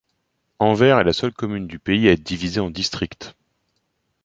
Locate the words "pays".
1.77-2.09